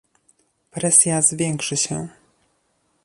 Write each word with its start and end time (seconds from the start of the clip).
Presja 0.71 1.21
zwiększy 1.21 1.77
się 1.77 2.07